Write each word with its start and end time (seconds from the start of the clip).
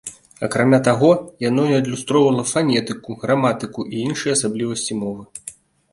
Акрамя 0.45 0.79
таго, 0.87 1.09
яно 1.49 1.65
не 1.73 1.75
адлюстроўвала 1.81 2.43
фанетыку, 2.53 3.19
граматыку 3.25 3.87
і 3.95 4.03
іншыя 4.09 4.37
асаблівасці 4.39 4.93
мовы. 5.07 5.23